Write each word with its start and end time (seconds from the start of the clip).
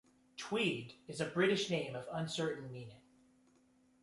"Tweed" 0.35 0.95
is 1.07 1.21
a 1.21 1.25
British 1.27 1.69
name 1.69 1.95
of 1.95 2.07
uncertain 2.11 2.71
meaning. 2.71 3.03